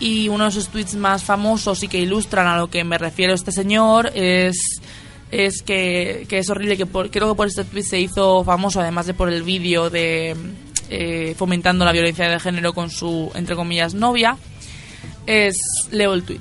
[0.00, 3.34] Y uno de sus tweets más famosos y que ilustran a lo que me refiero
[3.34, 4.80] este señor es,
[5.30, 8.80] es que, que es horrible, que por- creo que por este tweet se hizo famoso,
[8.80, 10.34] además de por el vídeo de
[10.88, 14.36] eh, fomentando la violencia de género con su, entre comillas, novia.
[15.26, 15.54] Es,
[15.90, 16.40] leo el tweet.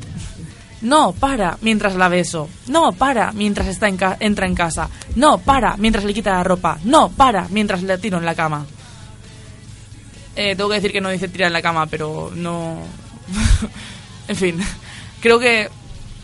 [0.81, 2.47] No, para, mientras la beso.
[2.67, 4.89] No, para, mientras está en ca- entra en casa.
[5.15, 6.77] No, para, mientras le quita la ropa.
[6.83, 8.65] No, para, mientras le tiro en la cama.
[10.35, 12.77] Eh, tengo que decir que no dice tirar en la cama, pero no...
[14.27, 14.59] en fin,
[15.19, 15.67] creo que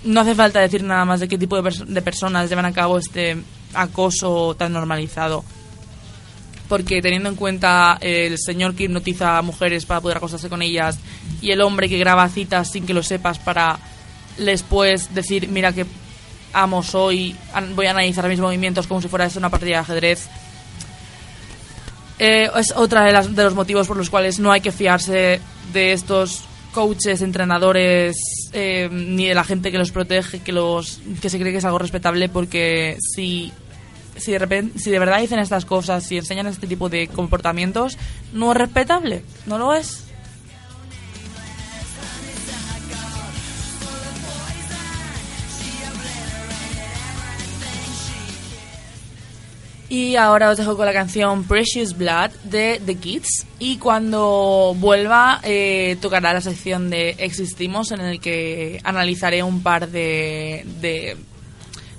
[0.04, 3.00] no hace falta decir nada más de qué tipo de, de personas llevan a cabo
[3.00, 3.38] este
[3.74, 5.44] acoso tan normalizado.
[6.74, 10.98] Porque teniendo en cuenta el señor que hipnotiza a mujeres para poder acostarse con ellas
[11.40, 13.78] y el hombre que graba citas sin que lo sepas para
[14.40, 15.86] después decir, mira que
[16.52, 17.36] amo, soy,
[17.76, 20.28] voy a analizar mis movimientos como si fuera una partida de ajedrez.
[22.18, 25.42] Eh, es otra de, las, de los motivos por los cuales no hay que fiarse
[25.74, 28.16] de estos coaches, entrenadores,
[28.52, 31.66] eh, ni de la gente que los protege, que los que se cree que es
[31.66, 33.54] algo respetable, porque si
[34.17, 37.97] si de repente, si de verdad dicen estas cosas, si enseñan este tipo de comportamientos,
[38.32, 40.04] no es respetable, no lo es.
[49.89, 53.45] Y ahora os dejo con la canción Precious Blood de The Kids.
[53.60, 59.89] Y cuando vuelva, eh, tocará la sección de Existimos, en el que analizaré un par
[59.89, 61.15] de, de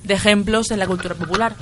[0.04, 1.56] de ejemplos en la cultura popular.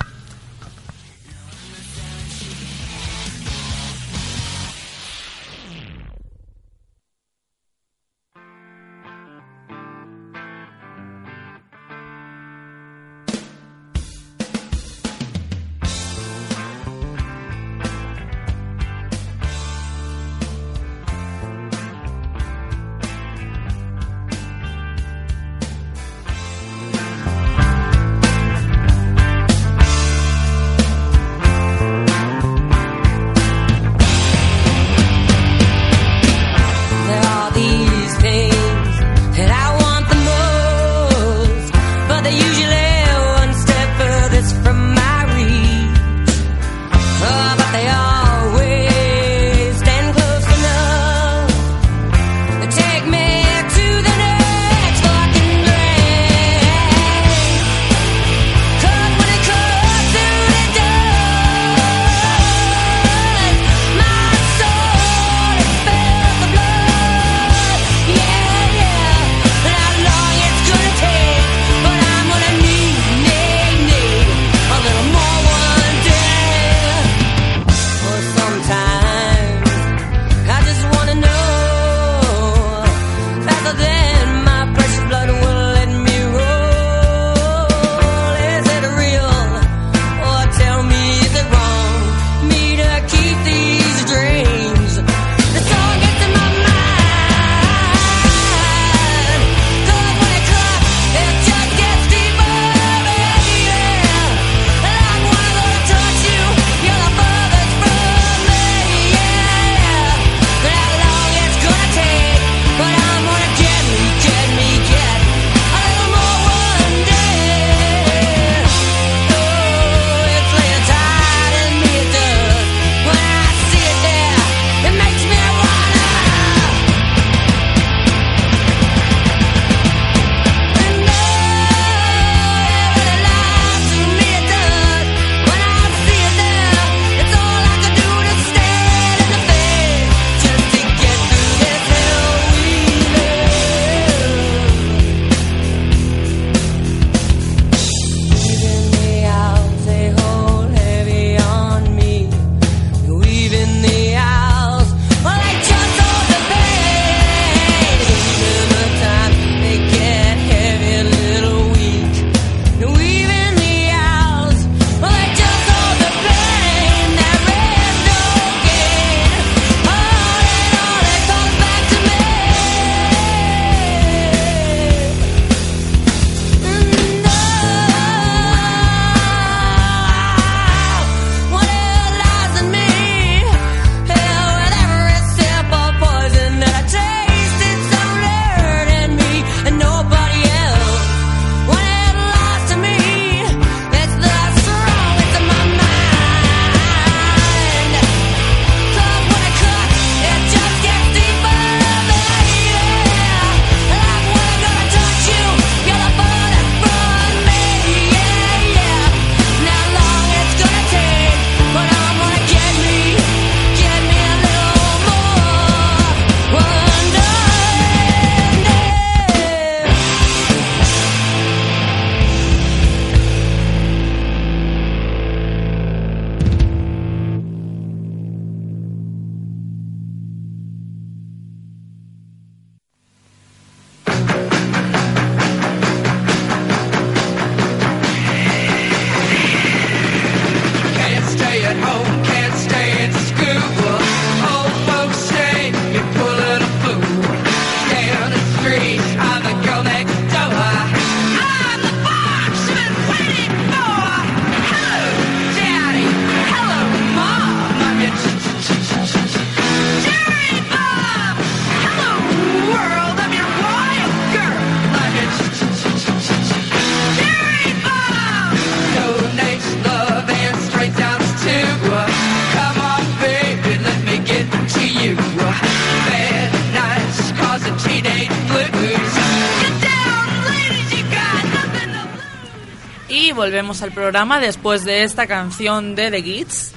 [283.73, 286.73] Volvemos al programa después de esta canción de The Gits,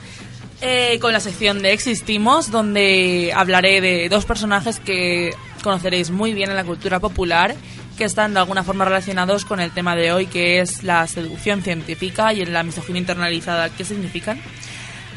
[0.62, 6.52] eh, con la sección de Existimos, donde hablaré de dos personajes que conoceréis muy bien
[6.52, 7.54] en la cultura popular
[7.98, 11.64] que están de alguna forma relacionados con el tema de hoy, que es la seducción
[11.64, 13.70] científica y la misoginia internalizada.
[13.70, 14.40] ¿Qué significan?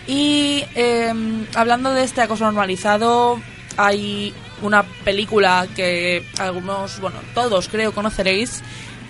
[0.08, 1.12] Y eh,
[1.54, 3.40] hablando de este acoso normalizado,
[3.76, 8.62] hay una película que algunos, bueno, todos creo conoceréis,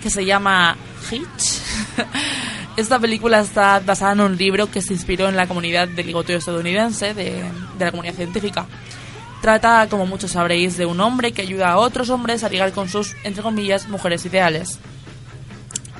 [0.03, 0.77] que se llama
[1.09, 1.61] Hitch.
[2.79, 6.37] Esta película está basada en un libro que se inspiró en la comunidad del ligoteo
[6.37, 7.43] estadounidense, de,
[7.77, 8.67] de la comunidad científica.
[9.41, 12.87] Trata, como muchos sabréis, de un hombre que ayuda a otros hombres a ligar con
[12.87, 14.79] sus, entre comillas, mujeres ideales.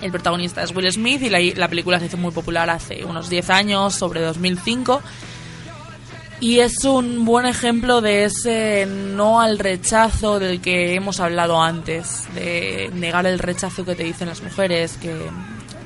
[0.01, 3.29] El protagonista es Will Smith y la, la película se hizo muy popular hace unos
[3.29, 5.01] 10 años, sobre 2005.
[6.39, 12.33] Y es un buen ejemplo de ese no al rechazo del que hemos hablado antes,
[12.35, 15.13] de negar el rechazo que te dicen las mujeres, que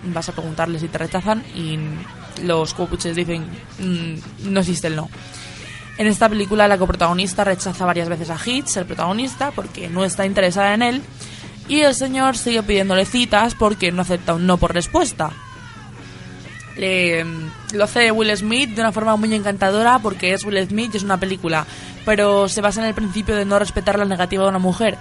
[0.05, 1.77] vas a preguntarles si te rechazan y
[2.43, 3.45] los coaches dicen
[3.79, 5.09] "Mm, no existe el no.
[5.97, 10.25] En esta película la coprotagonista rechaza varias veces a Hitch, el protagonista, porque no está
[10.25, 11.01] interesada en él,
[11.67, 15.31] y el señor sigue pidiéndole citas porque no acepta un no por respuesta.
[16.75, 17.23] Eh,
[17.73, 21.03] lo hace Will Smith de una forma muy encantadora porque es Will Smith y es
[21.03, 21.67] una película,
[22.03, 24.97] pero se basa en el principio de no respetar la negativa de una mujer.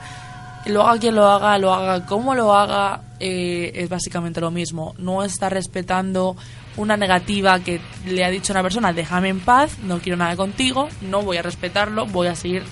[0.66, 4.94] Lo haga quien lo haga, lo haga como lo haga, eh, es básicamente lo mismo.
[4.98, 6.36] No está respetando
[6.76, 10.88] una negativa que le ha dicho una persona, déjame en paz, no quiero nada contigo,
[11.02, 12.64] no voy a respetarlo, voy a seguir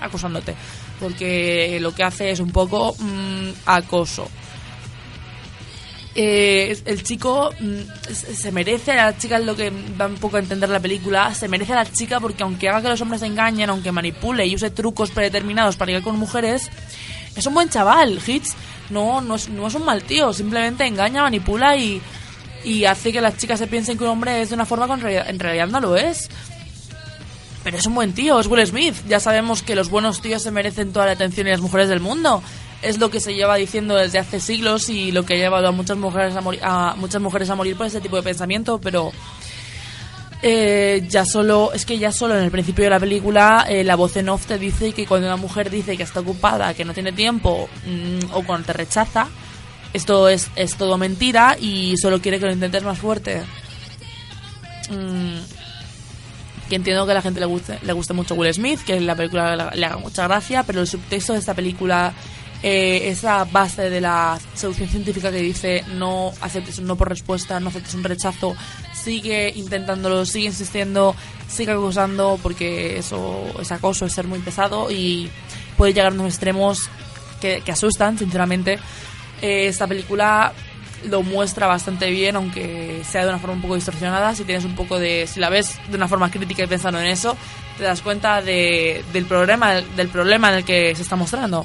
[0.00, 0.54] acosándote.
[0.98, 4.28] Porque lo que hace es un poco mm, acoso
[6.20, 10.40] eh, el chico mm, se merece, la chica es lo que va un poco a
[10.40, 13.28] entender la película, se merece a la chica porque aunque haga que los hombres se
[13.28, 16.70] engañen, aunque manipule y use trucos predeterminados para ir con mujeres,
[17.36, 18.48] es un buen chaval, Hitch.
[18.90, 22.00] No, no es, no es un mal tío, simplemente engaña, manipula y,
[22.64, 25.18] y hace que las chicas se piensen que un hombre es de una forma que
[25.18, 26.28] en realidad, no lo es.
[27.64, 28.94] Pero es un buen tío, es Will Smith.
[29.08, 32.00] Ya sabemos que los buenos tíos se merecen toda la atención y las mujeres del
[32.00, 32.42] mundo.
[32.80, 35.72] Es lo que se lleva diciendo desde hace siglos y lo que ha llevado a
[35.72, 39.12] muchas mujeres a, a muchas mujeres a morir por ese tipo de pensamiento, pero
[40.42, 43.96] eh, ya solo es que ya solo en el principio de la película eh, la
[43.96, 46.94] voz en off te dice que cuando una mujer dice que está ocupada, que no
[46.94, 49.28] tiene tiempo mm, o cuando te rechaza,
[49.92, 53.42] esto es, es todo mentira y solo quiere que lo intentes más fuerte.
[54.90, 55.38] Mm,
[56.68, 59.16] que entiendo que a la gente le guste, le guste mucho Will Smith, que la
[59.16, 62.12] película le haga mucha gracia, pero el subtexto de esta película,
[62.62, 67.58] eh, esa base de la seducción científica que dice no aceptes un no por respuesta,
[67.58, 68.54] no aceptes un rechazo,
[69.02, 71.14] sigue intentándolo, sigue insistiendo,
[71.48, 75.30] sigue acosando, porque eso es acoso, es ser muy pesado y
[75.76, 76.90] puede llegar a unos extremos
[77.40, 78.78] que, que asustan, sinceramente.
[79.40, 80.52] Eh, esta película
[81.04, 84.34] lo muestra bastante bien, aunque sea de una forma un poco distorsionada.
[84.34, 87.06] Si tienes un poco de, si la ves de una forma crítica y pensando en
[87.06, 87.36] eso,
[87.76, 91.64] te das cuenta de, del problema, del problema en el que se está mostrando.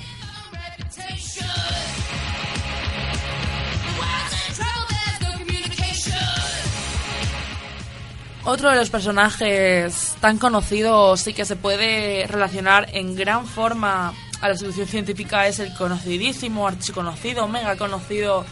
[8.45, 14.49] Otro de los personajes tan conocidos y que se puede relacionar en gran forma a
[14.49, 18.43] la solución científica es el conocidísimo, archiconocido, mega conocido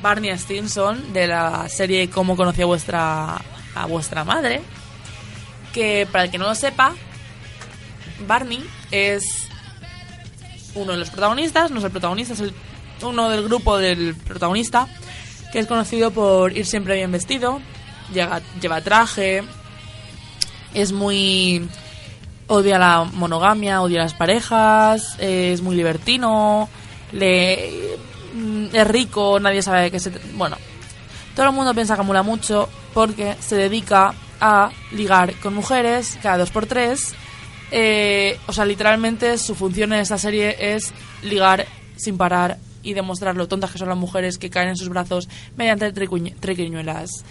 [0.00, 3.42] Barney Stinson de la serie Cómo conocí a vuestra,
[3.74, 4.60] a vuestra madre.
[5.72, 6.92] Que para el que no lo sepa,
[8.28, 9.48] Barney es
[10.76, 12.52] uno de los protagonistas, no es el protagonista, es
[13.02, 14.86] uno del grupo del protagonista,
[15.52, 17.60] que es conocido por ir siempre bien vestido,
[18.12, 19.42] lleva traje,
[20.74, 21.68] es muy...
[22.46, 26.68] odia la monogamia, odia las parejas, es muy libertino,
[27.12, 27.96] le,
[28.34, 30.10] mm, es rico, nadie sabe qué se...
[30.34, 30.56] Bueno,
[31.34, 36.38] todo el mundo piensa que acumula mucho porque se dedica a ligar con mujeres cada
[36.38, 37.14] dos por tres.
[37.70, 40.92] Eh, o sea, literalmente su función en esta serie es
[41.22, 44.88] ligar sin parar y demostrar lo tontas que son las mujeres que caen en sus
[44.88, 47.24] brazos mediante triquiñuelas.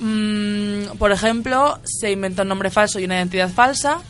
[0.00, 4.00] Mm, por ejemplo, se inventa un nombre falso y una identidad falsa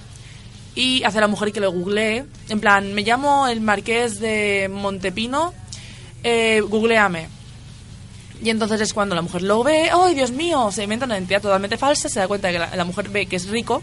[0.74, 2.24] y hace a la mujer que lo googlee.
[2.48, 5.52] En plan, me llamo el marqués de Montepino,
[6.22, 7.28] eh, googleame.
[8.42, 10.70] Y entonces es cuando la mujer lo ve, ¡ay, Dios mío!
[10.72, 13.36] Se inventa una identidad totalmente falsa, se da cuenta de que la, mujer ve que
[13.36, 13.82] es rico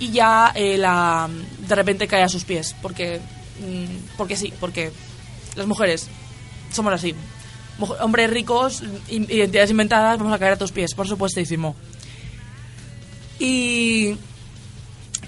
[0.00, 1.28] y ya eh, la,
[1.58, 2.74] de repente cae a sus pies.
[2.80, 3.20] Porque,
[3.60, 4.92] mm, porque sí, porque
[5.56, 6.08] las mujeres
[6.72, 7.14] somos así.
[8.00, 11.74] Hombres ricos, identidades inventadas, vamos a caer a tus pies, por supuestísimo.
[13.38, 14.16] Y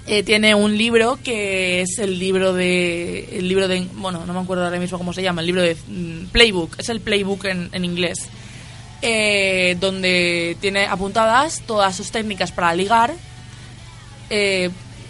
[0.09, 4.39] eh, tiene un libro que es el libro de el libro de bueno no me
[4.39, 7.69] acuerdo ahora mismo cómo se llama el libro de mm, playbook es el playbook en,
[7.73, 8.29] en inglés
[9.01, 13.13] eh, donde tiene apuntadas todas sus técnicas para ligar
[14.29, 14.69] eh,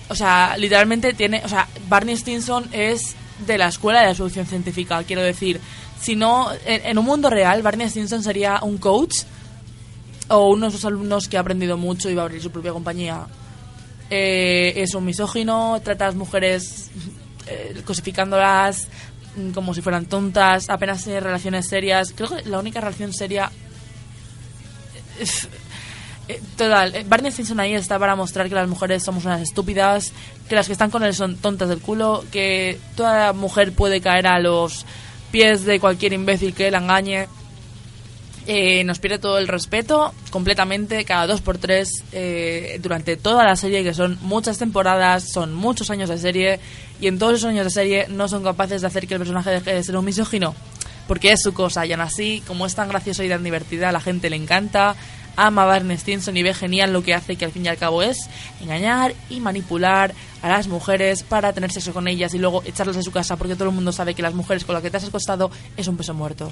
[0.10, 3.16] o sea literalmente tiene o sea Barney Stinson es
[3.46, 5.04] de la escuela de la solución científica.
[5.04, 5.60] Quiero decir,
[6.00, 9.24] si no, en, un mundo real, Barney Stinson sería un coach
[10.30, 12.74] o uno de esos alumnos que ha aprendido mucho y va a abrir su propia
[12.74, 13.28] compañía.
[14.10, 16.90] Eh, es un misógino, trata a las mujeres
[17.48, 18.88] eh, cosificándolas
[19.36, 22.14] mm, como si fueran tontas, apenas tiene relaciones serias.
[22.16, 23.52] Creo que la única relación seria
[26.28, 30.12] eh, Total, eh, Barney Stinson ahí está para mostrar que las mujeres somos unas estúpidas,
[30.50, 34.28] que las que están con él son tontas del culo, que toda mujer puede caer
[34.28, 34.86] a los
[35.32, 37.28] pies de cualquier imbécil que la engañe.
[38.50, 43.58] Eh, nos pierde todo el respeto completamente cada dos por tres eh, durante toda la
[43.58, 46.60] serie, que son muchas temporadas, son muchos años de serie,
[47.02, 49.50] y en todos esos años de serie no son capaces de hacer que el personaje
[49.50, 50.56] deje de ser un misógino,
[51.10, 53.92] porque es su cosa, y aún así, como es tan graciosa y tan divertida, a
[53.92, 54.96] la gente le encanta,
[55.38, 57.78] ama a Barney Stinson y ve genial lo que hace, que al fin y al
[57.78, 58.18] cabo es
[58.60, 63.04] engañar y manipular a las mujeres para tener sexo con ellas y luego echarlas de
[63.04, 65.06] su casa, porque todo el mundo sabe que las mujeres con las que te has
[65.06, 66.52] acostado es un peso muerto.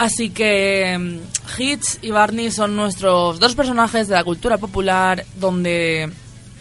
[0.00, 6.10] Así que mm, Hitch y Barney son nuestros dos personajes de la cultura popular donde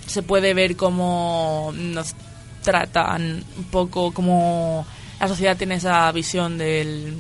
[0.06, 2.16] se puede ver cómo nos
[2.64, 4.86] tratan un poco, cómo
[5.20, 7.14] la sociedad tiene esa visión del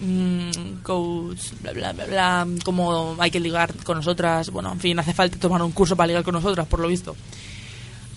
[0.00, 4.50] mm, coach, bla, bla, bla, bla, cómo hay que ligar con nosotras.
[4.50, 7.16] Bueno, en fin, hace falta tomar un curso para ligar con nosotras, por lo visto.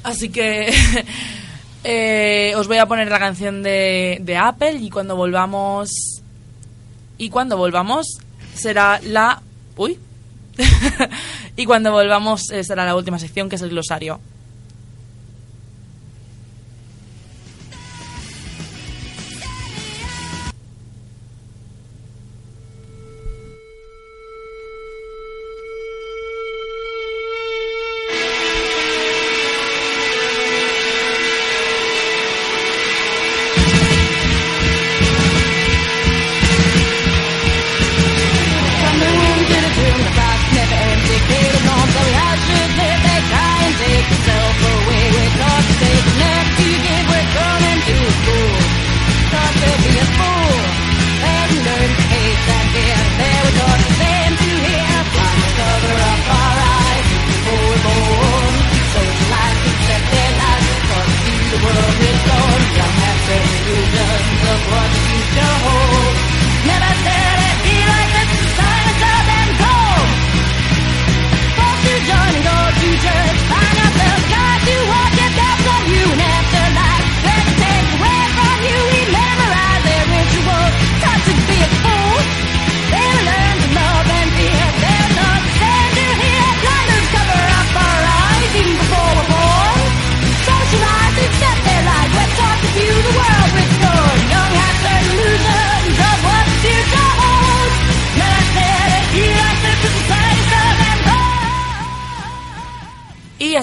[0.03, 0.73] Así que
[1.83, 5.89] eh, os voy a poner la canción de, de Apple y cuando volvamos
[7.17, 8.19] y cuando volvamos
[8.58, 9.41] será la...
[9.76, 9.99] Uy.
[11.55, 14.20] y cuando volvamos eh, será la última sección que es el glosario.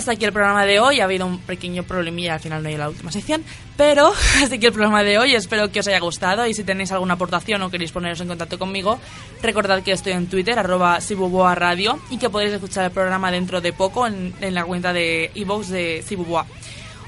[0.04, 1.00] Hasta aquí el programa de hoy.
[1.00, 3.42] Ha habido un pequeño problemilla, al final no hay la última sección.
[3.78, 5.34] Pero hasta aquí el programa de hoy.
[5.34, 6.46] Espero que os haya gustado.
[6.46, 8.98] Y si tenéis alguna aportación o queréis poneros en contacto conmigo,
[9.42, 11.98] recordad que estoy en Twitter, arroba Sibuboa Radio.
[12.10, 15.68] Y que podéis escuchar el programa dentro de poco en, en la cuenta de iVoox
[15.68, 16.44] de Sibuboa.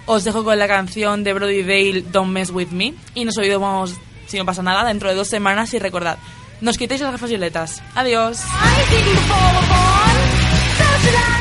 [0.06, 2.94] Os dejo con la canción de Brody Dale, Don't Mess With Me.
[3.14, 3.92] Y nos oímos,
[4.26, 5.74] si no pasa nada, dentro de dos semanas.
[5.74, 6.16] Y recordad,
[6.62, 7.82] nos quitéis las gafas violetas.
[7.94, 8.40] Adiós.
[11.08, 11.35] eyes